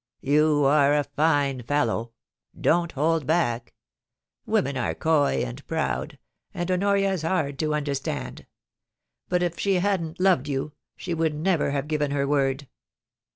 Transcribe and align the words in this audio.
You 0.23 0.63
are 0.65 0.95
a 0.95 1.03
fine 1.03 1.61
fellow. 1.61 2.13
Don't 2.59 2.93
hold 2.93 3.27
back. 3.27 3.75
^Vomen 4.47 4.75
are 4.75 4.95
coy 4.95 5.43
and 5.45 5.63
proud, 5.67 6.17
and 6.55 6.71
Honoria 6.71 7.13
is 7.13 7.21
hard 7.21 7.59
to 7.59 7.75
understand; 7.75 8.47
but 9.29 9.43
if 9.43 9.59
she 9.59 9.75
hadn't 9.75 10.19
loved 10.19 10.47
you, 10.47 10.71
she 10.97 11.13
would 11.13 11.35
never 11.35 11.69
have 11.69 11.87
given 11.87 12.09
her 12.09 12.27
word. 12.27 12.67